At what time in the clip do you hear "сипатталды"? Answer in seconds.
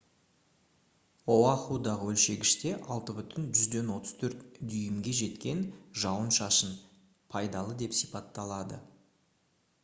8.01-8.83